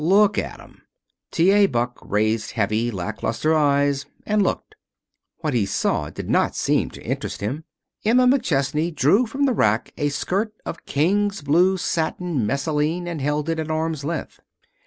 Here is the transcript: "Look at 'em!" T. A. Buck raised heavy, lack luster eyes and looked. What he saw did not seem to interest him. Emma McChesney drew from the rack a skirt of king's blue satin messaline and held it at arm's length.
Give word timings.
"Look 0.03 0.39
at 0.39 0.59
'em!" 0.59 0.81
T. 1.31 1.51
A. 1.51 1.67
Buck 1.67 1.99
raised 2.01 2.53
heavy, 2.53 2.89
lack 2.89 3.21
luster 3.21 3.53
eyes 3.53 4.07
and 4.25 4.41
looked. 4.41 4.73
What 5.41 5.53
he 5.53 5.67
saw 5.67 6.09
did 6.09 6.27
not 6.27 6.55
seem 6.55 6.89
to 6.89 7.03
interest 7.05 7.39
him. 7.39 7.65
Emma 8.03 8.25
McChesney 8.25 8.95
drew 8.95 9.27
from 9.27 9.45
the 9.45 9.53
rack 9.53 9.93
a 9.99 10.09
skirt 10.09 10.55
of 10.65 10.87
king's 10.87 11.43
blue 11.43 11.77
satin 11.77 12.47
messaline 12.47 13.05
and 13.07 13.21
held 13.21 13.47
it 13.47 13.59
at 13.59 13.69
arm's 13.69 14.03
length. 14.03 14.39